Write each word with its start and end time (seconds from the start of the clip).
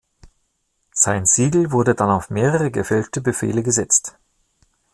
Sein 0.95 1.27
Siegel 1.27 1.69
wurde 1.71 1.93
dann 1.93 2.09
auf 2.09 2.31
mehrere 2.31 2.71
gefälschte 2.71 3.21
Befehle 3.21 3.61
gesetzt. 3.61 4.17